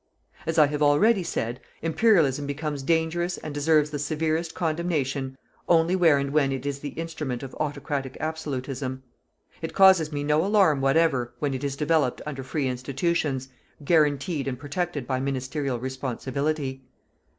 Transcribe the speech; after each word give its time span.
As 0.47 0.57
I 0.57 0.65
have 0.65 0.81
already 0.81 1.21
said, 1.21 1.59
Imperialism 1.83 2.47
becomes 2.47 2.81
dangerous 2.81 3.37
and 3.37 3.53
deserves 3.53 3.91
the 3.91 3.99
severest 3.99 4.55
condemnation, 4.55 5.37
only 5.69 5.95
where 5.95 6.17
and 6.17 6.31
when 6.33 6.51
it 6.51 6.65
is 6.65 6.79
the 6.79 6.89
instrument 6.97 7.43
of 7.43 7.53
autocratic 7.59 8.17
absolutism. 8.19 9.03
It 9.61 9.75
causes 9.75 10.11
me 10.11 10.23
no 10.23 10.43
alarm 10.43 10.81
whatever 10.81 11.35
when 11.37 11.53
it 11.53 11.63
is 11.63 11.75
developed 11.75 12.19
under 12.25 12.41
free 12.41 12.67
institutions, 12.67 13.49
guaranteed 13.85 14.47
and 14.47 14.57
protected 14.57 15.05
by 15.05 15.19
ministerial 15.19 15.79
responsibility. 15.79 16.83